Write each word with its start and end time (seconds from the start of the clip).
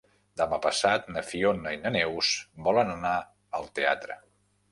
Demà 0.41 0.57
passat 0.61 1.09
na 1.17 1.23
Fiona 1.31 1.73
i 1.75 1.79
na 1.83 1.91
Neus 1.97 2.31
volen 2.69 2.89
anar 2.97 3.13
al 3.59 3.71
teatre. 3.81 4.19